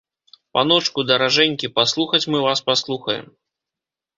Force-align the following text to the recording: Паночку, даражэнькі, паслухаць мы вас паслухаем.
Паночку, 0.57 1.03
даражэнькі, 1.09 1.71
паслухаць 1.77 2.23
мы 2.37 2.41
вас 2.47 2.59
паслухаем. 2.71 3.25